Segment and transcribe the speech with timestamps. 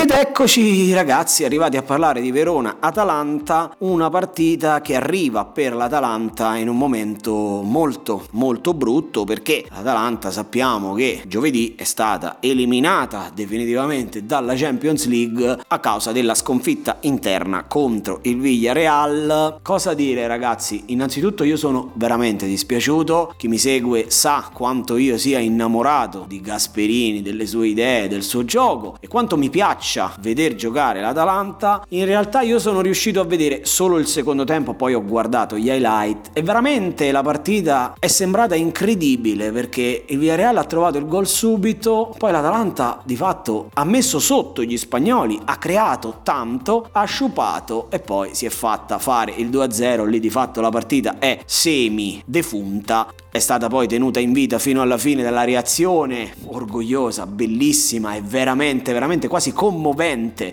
[0.00, 6.70] Ed eccoci ragazzi arrivati a parlare di Verona-Atalanta, una partita che arriva per l'Atalanta in
[6.70, 14.54] un momento molto molto brutto perché l'Atalanta sappiamo che giovedì è stata eliminata definitivamente dalla
[14.54, 19.58] Champions League a causa della sconfitta interna contro il Villarreal.
[19.60, 20.84] Cosa dire ragazzi?
[20.86, 27.20] Innanzitutto io sono veramente dispiaciuto, chi mi segue sa quanto io sia innamorato di Gasperini,
[27.20, 32.04] delle sue idee, del suo gioco e quanto mi piace piaccia veder giocare l'Atalanta, in
[32.04, 36.30] realtà io sono riuscito a vedere solo il secondo tempo, poi ho guardato gli highlight
[36.32, 42.14] e veramente la partita è sembrata incredibile perché il Villarreal ha trovato il gol subito,
[42.16, 47.98] poi l'Atalanta di fatto ha messo sotto gli spagnoli, ha creato tanto, ha sciupato e
[47.98, 53.08] poi si è fatta fare il 2-0, lì di fatto la partita è semi defunta
[53.32, 58.92] è stata poi tenuta in vita fino alla fine della reazione orgogliosa, bellissima e veramente,
[58.92, 59.79] veramente quasi commovente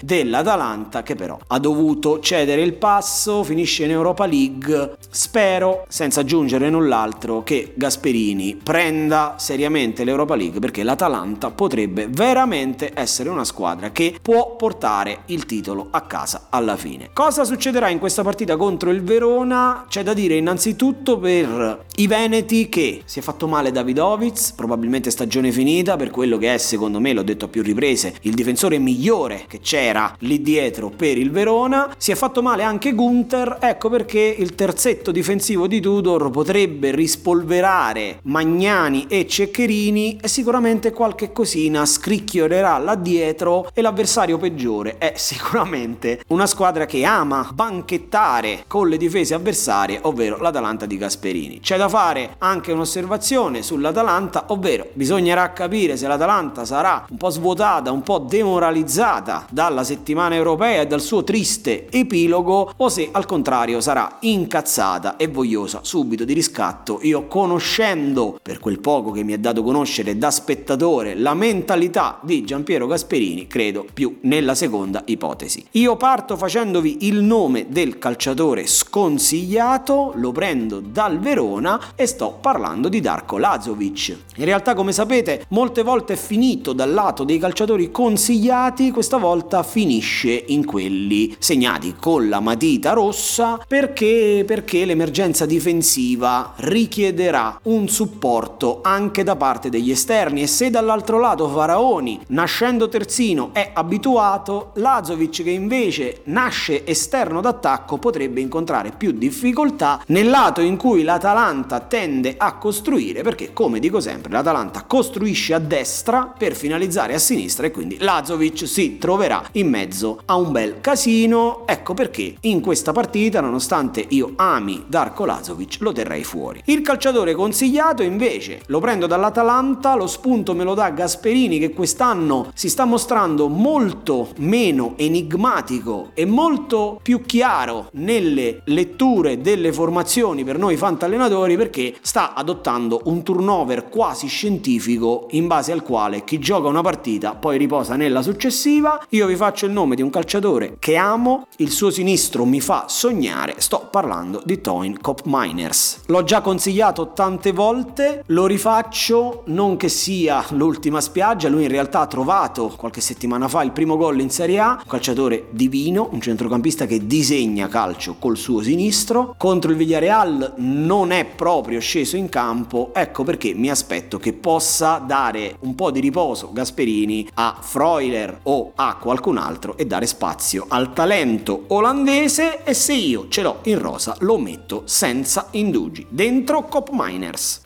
[0.00, 4.96] dell'Atalanta che però ha dovuto cedere il passo, finisce in Europa League.
[5.08, 13.28] Spero, senza aggiungere null'altro, che Gasperini prenda seriamente l'Europa League perché l'Atalanta potrebbe veramente essere
[13.28, 17.10] una squadra che può portare il titolo a casa alla fine.
[17.12, 19.86] Cosa succederà in questa partita contro il Verona?
[19.88, 25.52] C'è da dire innanzitutto per i Veneti che si è fatto male Davidovic, probabilmente stagione
[25.52, 29.44] finita, per quello che è secondo me, l'ho detto a più riprese, il difensore migliore
[29.46, 31.94] che c'era lì dietro per il Verona.
[31.96, 38.18] Si è fatto male anche Gunther, ecco perché il terzetto difensivo di Tudor potrebbe rispolverare
[38.22, 46.22] Magnani e Ceccherini e sicuramente qualche cosina scricchiolerà là dietro e l'avversario peggiore è sicuramente
[46.28, 51.60] una squadra che ama banchettare con le difese avversarie, ovvero l'Atalanta di Gasperini.
[51.60, 57.28] C'è da fare anche anche un'osservazione sull'Atalanta, ovvero bisognerà capire se l'Atalanta sarà un po'
[57.28, 63.26] svuotata, un po' demoralizzata dalla settimana europea e dal suo triste epilogo o se al
[63.26, 67.00] contrario sarà incazzata e vogliosa subito di riscatto.
[67.02, 72.44] Io conoscendo, per quel poco che mi è dato conoscere da spettatore, la mentalità di
[72.44, 75.64] Giampiero Gasperini, credo più nella seconda ipotesi.
[75.72, 82.88] Io parto facendovi il nome del calciatore sconsigliato, lo prendo dal Verona e sto parlando
[82.88, 84.16] di Darko Lazovic.
[84.36, 89.62] In realtà, come sapete, molte volte è finito dal lato dei calciatori consigliati, questa volta
[89.62, 98.80] finisce in quelli segnati con la matita rossa perché, perché l'emergenza difensiva richiederà un supporto
[98.82, 105.42] anche da parte degli esterni e se dall'altro lato Faraoni, nascendo terzino, è abituato, Lazovic
[105.42, 112.34] che invece nasce esterno d'attacco potrebbe incontrare più difficoltà nel lato in cui l'Atalanta tende
[112.36, 117.70] a costruire perché come dico sempre l'Atalanta costruisce a destra per finalizzare a sinistra e
[117.70, 121.66] quindi Lazovic si troverà in mezzo a un bel casino.
[121.66, 126.62] Ecco perché in questa partita nonostante io ami Darko Lazovic lo terrei fuori.
[126.66, 132.50] Il calciatore consigliato invece lo prendo dall'Atalanta lo spunto me lo dà Gasperini che quest'anno
[132.54, 140.58] si sta mostrando molto meno enigmatico e molto più chiaro nelle letture delle formazioni per
[140.58, 146.68] noi fantallenatori perché sta adottando un turnover quasi scientifico in base al quale chi gioca
[146.68, 149.02] una partita poi riposa nella successiva.
[149.10, 152.86] Io vi faccio il nome di un calciatore che amo, il suo sinistro mi fa
[152.88, 156.00] sognare, sto parlando di Toin Cop Miners.
[156.06, 162.00] L'ho già consigliato tante volte, lo rifaccio, non che sia l'ultima spiaggia, lui in realtà
[162.00, 166.20] ha trovato qualche settimana fa il primo gol in Serie A, un calciatore divino, un
[166.20, 171.43] centrocampista che disegna calcio col suo sinistro, contro il Villarreal non è proprio
[171.80, 176.52] sceso messo in campo, ecco perché mi aspetto che possa dare un po' di riposo
[176.52, 182.94] Gasperini a Freuler o a qualcun altro e dare spazio al talento olandese e se
[182.94, 187.63] io ce l'ho in rosa lo metto senza indugi dentro Cop Miners.